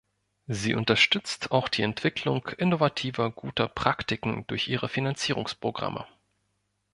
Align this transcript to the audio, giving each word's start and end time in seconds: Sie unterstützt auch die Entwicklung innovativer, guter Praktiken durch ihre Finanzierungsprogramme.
Sie 0.47 0.73
unterstützt 0.73 1.51
auch 1.51 1.69
die 1.69 1.83
Entwicklung 1.83 2.43
innovativer, 2.57 3.29
guter 3.29 3.67
Praktiken 3.67 4.47
durch 4.47 4.67
ihre 4.67 4.89
Finanzierungsprogramme. 4.89 6.07